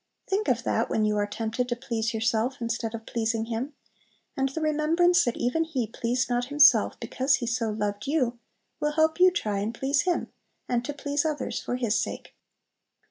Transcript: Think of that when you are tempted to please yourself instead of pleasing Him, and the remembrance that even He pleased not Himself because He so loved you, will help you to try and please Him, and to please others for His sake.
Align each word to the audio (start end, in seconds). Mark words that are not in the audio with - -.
Think 0.27 0.47
of 0.47 0.63
that 0.63 0.89
when 0.89 1.05
you 1.05 1.15
are 1.17 1.27
tempted 1.27 1.69
to 1.69 1.75
please 1.75 2.11
yourself 2.11 2.59
instead 2.59 2.95
of 2.95 3.05
pleasing 3.05 3.45
Him, 3.45 3.73
and 4.35 4.49
the 4.49 4.59
remembrance 4.59 5.23
that 5.25 5.37
even 5.37 5.63
He 5.63 5.85
pleased 5.85 6.27
not 6.27 6.45
Himself 6.45 6.99
because 6.99 7.35
He 7.35 7.45
so 7.45 7.69
loved 7.69 8.07
you, 8.07 8.39
will 8.79 8.93
help 8.93 9.19
you 9.19 9.29
to 9.29 9.39
try 9.39 9.59
and 9.59 9.75
please 9.75 10.01
Him, 10.01 10.31
and 10.67 10.83
to 10.85 10.93
please 10.93 11.23
others 11.23 11.59
for 11.61 11.75
His 11.75 11.99
sake. 11.99 12.33